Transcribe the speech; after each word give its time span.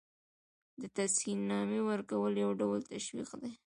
د 0.81 0.83
تحسین 0.95 1.39
نامې 1.51 1.79
ورکول 1.89 2.31
یو 2.43 2.51
ډول 2.61 2.79
تشویق 2.91 3.29
دی. 3.41 3.51